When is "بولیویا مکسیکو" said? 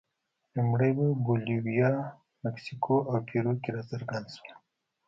1.25-2.95